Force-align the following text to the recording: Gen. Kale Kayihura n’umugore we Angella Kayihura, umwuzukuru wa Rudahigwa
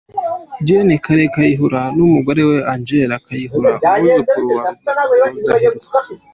Gen. 0.67 0.89
Kale 1.05 1.25
Kayihura 1.35 1.81
n’umugore 1.97 2.41
we 2.49 2.57
Angella 2.73 3.15
Kayihura, 3.25 3.71
umwuzukuru 3.77 4.53
wa 5.21 5.27
Rudahigwa 5.33 5.97